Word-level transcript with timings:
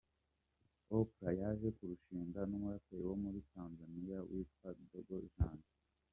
Oprah 0.97 1.33
yaje 1.39 1.67
kurushinga 1.77 2.39
n’umuraperi 2.49 3.03
wo 3.09 3.15
muri 3.23 3.39
Tanzaniya 3.51 4.17
witwa 4.29 4.67
Dogo 4.89 5.17
Janja. 5.35 5.73